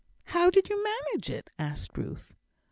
[0.33, 2.33] "How did you manage it?" asked Ruth.